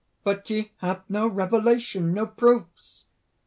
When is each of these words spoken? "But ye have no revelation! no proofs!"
"But 0.23 0.49
ye 0.49 0.71
have 0.77 1.03
no 1.09 1.27
revelation! 1.27 2.11
no 2.11 2.25
proofs!" 2.25 3.05